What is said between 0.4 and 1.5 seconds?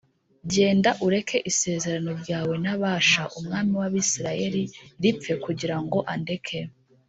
genda ureke